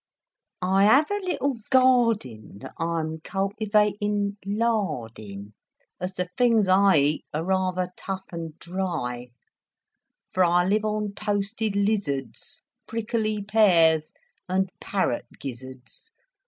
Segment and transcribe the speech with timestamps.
[0.63, 5.53] I have a little garden That I'm cultivating lard in,
[6.01, 9.33] Ab the things I eat are rather tough and dry; 618 Narrative
[10.33, 12.63] For I live on toasted lizards.
[12.87, 14.11] Prickly pears
[14.49, 16.09] and parrot gizzards.